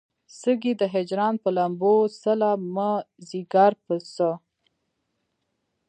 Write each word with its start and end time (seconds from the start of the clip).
سيزې 0.39 0.71
د 0.81 0.83
هجران 0.95 1.33
پۀ 1.41 1.49
لمبو 1.57 1.95
څله 2.21 2.51
مې 2.73 2.91
ځيګر 3.27 3.71
پۀ 3.85 3.95
څۀ 4.13 4.31